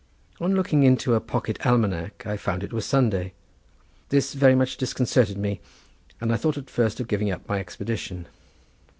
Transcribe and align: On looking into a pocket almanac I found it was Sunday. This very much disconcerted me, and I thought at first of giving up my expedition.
On 0.39 0.55
looking 0.55 0.81
into 0.81 1.13
a 1.13 1.19
pocket 1.19 1.63
almanac 1.63 2.25
I 2.25 2.35
found 2.35 2.63
it 2.63 2.73
was 2.73 2.87
Sunday. 2.87 3.33
This 4.09 4.33
very 4.33 4.55
much 4.55 4.77
disconcerted 4.77 5.37
me, 5.37 5.61
and 6.19 6.33
I 6.33 6.37
thought 6.37 6.57
at 6.57 6.71
first 6.71 6.99
of 6.99 7.07
giving 7.07 7.29
up 7.29 7.47
my 7.47 7.59
expedition. 7.59 8.27